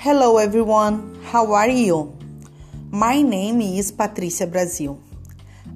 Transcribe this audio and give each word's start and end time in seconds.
Hello 0.00 0.36
everyone, 0.38 1.18
how 1.24 1.52
are 1.54 1.68
you? 1.68 2.16
My 2.92 3.20
name 3.20 3.60
is 3.60 3.90
Patricia 3.90 4.46
Brasil. 4.46 5.02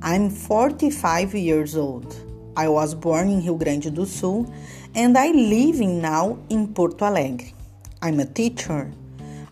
I'm 0.00 0.30
45 0.30 1.34
years 1.34 1.76
old. 1.76 2.14
I 2.56 2.68
was 2.68 2.94
born 2.94 3.28
in 3.28 3.40
Rio 3.40 3.56
Grande 3.56 3.92
do 3.92 4.06
Sul 4.06 4.46
and 4.94 5.18
I 5.18 5.32
live 5.32 5.80
now 5.80 6.38
in 6.50 6.72
Porto 6.72 7.04
Alegre. 7.04 7.50
I'm 8.00 8.20
a 8.20 8.24
teacher. 8.24 8.92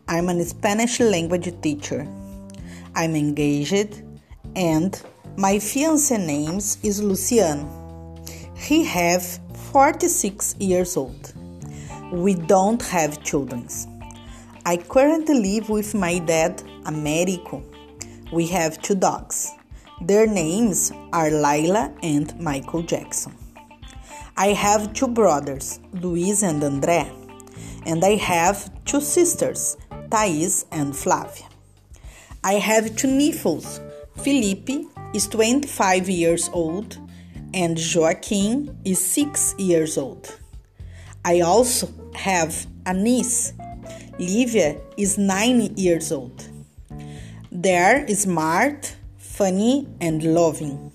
I'm 0.07 0.29
a 0.29 0.45
Spanish 0.45 1.01
language 1.01 1.53
teacher. 1.61 2.07
I'm 2.95 3.17
engaged 3.17 4.05
and 4.55 5.03
my 5.37 5.59
fiance 5.59 6.17
name 6.17 6.59
is 6.59 7.03
Luciano. 7.03 7.67
He 8.55 8.85
have 8.85 9.25
46 9.73 10.55
years 10.61 10.97
old. 10.97 11.35
We 12.13 12.35
don't 12.35 12.83
have 12.83 13.25
children. 13.25 13.67
I 14.67 14.77
currently 14.77 15.41
live 15.41 15.71
with 15.71 15.95
my 15.95 16.19
dad, 16.19 16.63
Americo. 16.85 17.63
We 18.31 18.47
have 18.49 18.83
two 18.83 18.95
dogs. 18.95 19.51
Their 20.03 20.27
names 20.27 20.93
are 21.15 21.31
Lila 21.31 21.95
and 22.03 22.39
Michael 22.39 22.83
Jackson. 22.83 23.35
I 24.37 24.49
have 24.49 24.93
two 24.93 25.09
brothers, 25.09 25.81
Luis 25.95 26.43
and 26.43 26.63
André, 26.63 27.11
and 27.87 28.05
I 28.05 28.17
have 28.17 28.71
two 28.85 29.01
sisters, 29.01 29.79
Thais 30.11 30.67
and 30.71 30.95
Flavia. 30.95 31.49
I 32.45 32.55
have 32.55 32.97
two 32.97 33.09
nephews. 33.09 33.81
Felipe 34.19 34.69
is 35.15 35.27
25 35.29 36.11
years 36.11 36.51
old 36.53 36.99
and 37.55 37.79
Joaquim 37.79 38.77
is 38.85 39.05
6 39.05 39.55
years 39.59 39.97
old. 39.97 40.39
I 41.25 41.41
also 41.41 41.89
have 42.15 42.67
a 42.85 42.93
niece 42.93 43.55
Livia 44.19 44.77
is 44.97 45.19
9 45.19 45.77
years 45.77 46.13
old. 46.13 46.49
They're 47.51 48.07
smart, 48.09 48.95
funny, 49.17 49.89
and 50.01 50.23
loving. 50.23 50.93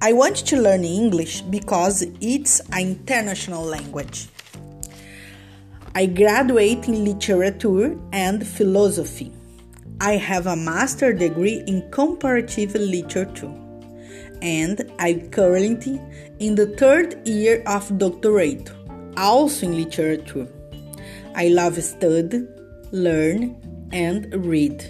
I 0.00 0.12
want 0.12 0.36
to 0.36 0.56
learn 0.60 0.84
English 0.84 1.42
because 1.42 2.02
it's 2.20 2.60
an 2.72 2.80
international 2.80 3.64
language. 3.64 4.28
I 5.94 6.06
graduate 6.06 6.88
in 6.88 7.04
literature 7.04 7.98
and 8.12 8.46
philosophy. 8.46 9.32
I 10.00 10.16
have 10.16 10.46
a 10.46 10.56
master 10.56 11.12
degree 11.12 11.62
in 11.66 11.88
comparative 11.90 12.74
literature 12.74 13.54
and 14.42 14.92
I'm 14.98 15.30
currently 15.30 16.00
in 16.38 16.54
the 16.54 16.66
third 16.66 17.26
year 17.26 17.62
of 17.66 17.96
doctorate, 17.96 18.70
also 19.16 19.66
in 19.66 19.76
literature. 19.76 20.46
I 21.34 21.48
love 21.48 21.82
study, 21.82 22.46
learn, 22.92 23.56
and 23.92 24.32
read. 24.44 24.84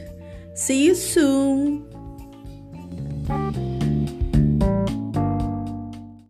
See 0.54 0.86
you 0.86 0.94
soon! 0.94 1.90